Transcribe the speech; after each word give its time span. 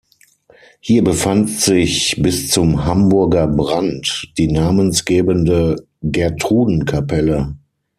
Hier 0.79 1.03
befand 1.03 1.47
sich 1.51 2.15
bis 2.17 2.49
zum 2.49 2.85
Hamburger 2.85 3.45
Brand 3.45 4.31
die 4.39 4.47
namensgebende 4.51 5.75
Gertrudenkapelle. 6.01 7.55